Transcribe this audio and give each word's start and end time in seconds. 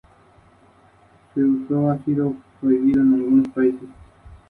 Kent 1.35 1.67
viajó 1.67 1.67
como 1.75 1.87
pasajero 1.91 2.35
de 2.63 2.67
primera 2.75 3.53
clase. 3.53 3.85